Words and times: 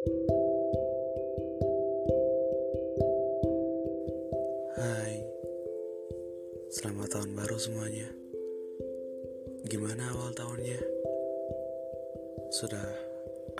Hai, 0.00 0.16
selamat 6.72 7.08
tahun 7.12 7.36
baru 7.36 7.60
semuanya. 7.60 8.08
Gimana 9.68 10.08
awal 10.16 10.32
tahunnya? 10.32 10.80
Sudah 12.48 12.88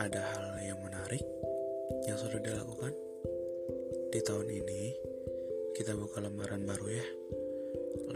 ada 0.00 0.24
hal 0.32 0.64
yang 0.64 0.80
menarik 0.80 1.20
yang 2.08 2.16
sudah 2.16 2.40
dilakukan? 2.40 2.96
Di 4.08 4.24
tahun 4.24 4.48
ini, 4.48 4.96
kita 5.76 5.92
buka 5.92 6.24
lembaran 6.24 6.64
baru 6.64 6.88
ya. 6.88 7.04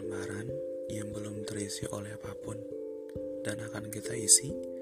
Lembaran 0.01 0.49
yang 0.89 1.13
belum 1.13 1.45
terisi 1.45 1.85
oleh 1.93 2.17
apa 2.17 2.33
pun 2.41 2.57
dan 3.45 3.61
akan 3.69 3.93
kita 3.93 4.17
isi 4.17 4.74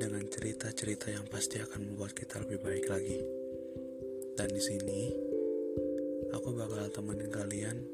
dengan 0.00 0.24
cerita-cerita 0.24 1.12
yang 1.12 1.28
pasti 1.28 1.60
akan 1.60 1.92
membuat 1.92 2.16
kita 2.16 2.40
lebih 2.40 2.64
baik 2.64 2.88
lagi. 2.88 3.20
Dan 4.32 4.48
di 4.48 4.62
sini, 4.64 5.12
aku 6.32 6.56
bakal 6.56 6.88
temenin 6.88 7.28
kalian 7.28 7.84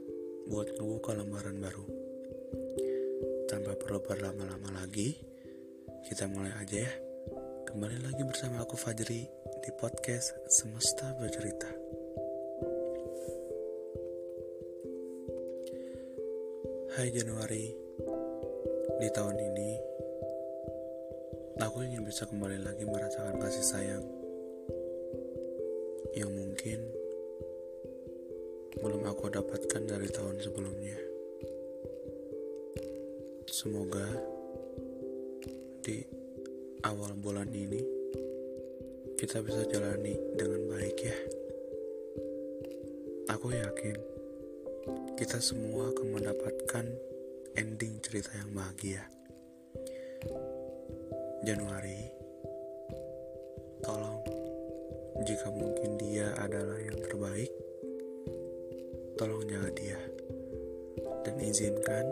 buat 0.46 0.70
ngebuka 0.78 1.18
lembaran 1.18 1.58
baru. 1.58 1.82
Tanpa 3.50 3.74
perlu 3.74 3.98
berlama-lama 4.06 4.78
lagi, 4.78 5.18
kita 6.06 6.30
mulai 6.30 6.54
aja 6.62 6.86
ya. 6.86 6.92
Kembali 7.66 7.98
lagi 7.98 8.22
bersama 8.22 8.62
aku 8.62 8.78
Fajri 8.78 9.26
di 9.66 9.70
podcast 9.74 10.30
Semesta 10.46 11.10
Bercerita. 11.18 11.74
Hai 16.94 17.10
Januari, 17.10 17.66
di 19.02 19.08
tahun 19.10 19.36
ini 19.42 19.96
aku 21.56 21.88
ingin 21.88 22.04
bisa 22.04 22.28
kembali 22.28 22.60
lagi 22.60 22.84
merasakan 22.84 23.40
kasih 23.40 23.64
sayang 23.64 24.04
yang 26.12 26.28
mungkin 26.28 26.84
belum 28.76 29.08
aku 29.08 29.32
dapatkan 29.32 29.82
dari 29.88 30.08
tahun 30.12 30.36
sebelumnya. 30.36 31.00
Semoga 33.48 34.04
di 35.80 36.04
awal 36.84 37.16
bulan 37.16 37.48
ini 37.56 37.80
kita 39.16 39.40
bisa 39.40 39.64
jalani 39.72 40.12
dengan 40.36 40.60
baik 40.76 40.98
ya. 41.00 41.16
Aku 43.32 43.48
yakin 43.56 43.96
kita 45.16 45.40
semua 45.40 45.88
akan 45.88 46.20
mendapatkan 46.20 46.84
ending 47.56 47.96
cerita 48.04 48.36
yang 48.36 48.52
bahagia. 48.52 49.08
Januari, 51.46 52.10
tolong 53.78 54.18
jika 55.22 55.46
mungkin 55.54 55.94
dia 55.94 56.34
adalah 56.42 56.74
yang 56.82 56.98
terbaik, 56.98 57.54
tolong 59.14 59.46
jaga 59.46 59.70
dia 59.78 60.00
dan 61.22 61.38
izinkan 61.38 62.02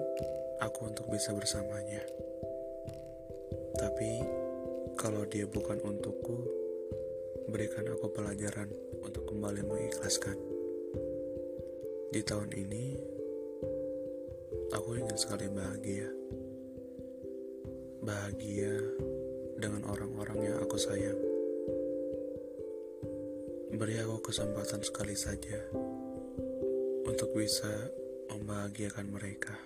aku 0.63 0.87
untuk 0.87 1.11
bisa 1.11 1.35
bersamanya. 1.35 1.99
Tapi 3.75 4.23
kalau 4.95 5.27
dia 5.27 5.51
bukan 5.51 5.83
untukku, 5.83 6.39
berikan 7.51 7.91
aku 7.91 8.15
pelajaran 8.15 8.71
untuk 9.03 9.27
kembali 9.35 9.67
mengikhlaskan. 9.67 10.39
Di 12.15 12.23
tahun 12.23 12.55
ini, 12.55 12.85
aku 14.71 14.95
ingin 14.95 15.19
sekali 15.19 15.51
bahagia. 15.51 16.07
Bahagia 18.05 18.84
dengan 19.65 19.89
orang-orang 19.89 20.45
yang 20.45 20.61
aku 20.61 20.77
sayang. 20.77 21.17
Beri 23.73 23.97
aku 23.97 24.29
kesempatan 24.29 24.85
sekali 24.85 25.17
saja 25.17 25.57
untuk 27.09 27.33
bisa 27.33 27.73
membahagiakan 28.29 29.09
mereka. 29.09 29.57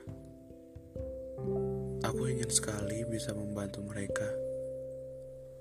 Aku 2.07 2.31
ingin 2.31 2.47
sekali 2.47 3.03
bisa 3.11 3.35
membantu 3.35 3.83
mereka 3.91 4.31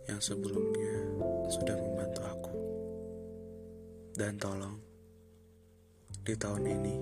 yang 0.06 0.22
sebelumnya 0.22 1.02
sudah 1.50 1.74
membantu 1.74 2.22
aku. 2.22 2.54
Dan 4.14 4.38
tolong, 4.38 4.78
di 6.22 6.38
tahun 6.38 6.62
ini, 6.78 6.96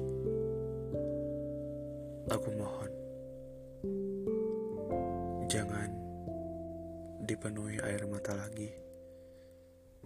aku 2.32 2.48
mohon, 2.56 2.92
dipenuhi 7.36 7.84
air 7.84 8.08
mata 8.08 8.32
lagi. 8.32 8.72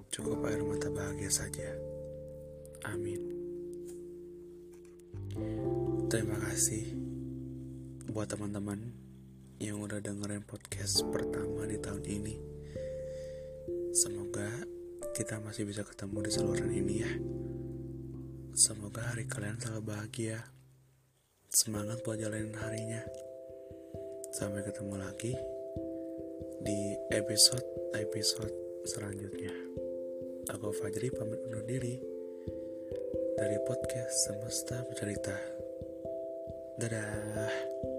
Cukup 0.09 0.49
air 0.49 0.65
mata 0.65 0.89
bahagia 0.89 1.29
saja. 1.29 1.69
Amin. 2.89 3.21
Terima 6.09 6.41
kasih 6.41 6.89
buat 8.09 8.33
teman-teman 8.33 8.81
yang 9.61 9.77
udah 9.77 10.01
dengerin 10.01 10.41
podcast 10.41 11.05
pertama 11.13 11.69
di 11.69 11.77
tahun 11.77 12.01
ini. 12.09 12.35
Semoga 13.93 14.49
kita 15.13 15.37
masih 15.37 15.69
bisa 15.69 15.85
ketemu 15.85 16.25
di 16.25 16.31
saluran 16.33 16.73
ini 16.73 16.95
ya. 16.97 17.11
Semoga 18.57 19.13
hari 19.13 19.29
kalian 19.29 19.61
selalu 19.61 19.85
bahagia. 19.85 20.49
Semangat 21.45 22.01
buat 22.01 22.17
jalanin 22.17 22.57
harinya. 22.57 23.05
Sampai 24.33 24.65
ketemu 24.65 24.97
lagi 24.97 25.58
di 26.59 26.95
episode-episode 27.15 28.83
selanjutnya. 28.83 29.53
Aku 30.51 30.75
Fajri 30.75 31.07
pamit 31.13 31.39
undur 31.47 31.63
diri 31.63 31.95
dari 33.39 33.57
podcast 33.63 34.27
Semesta 34.27 34.83
Bercerita. 34.87 35.35
Dadah. 36.79 37.98